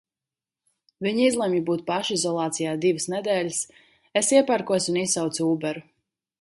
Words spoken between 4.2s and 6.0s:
Es iepērkos un izsaucu ūberu.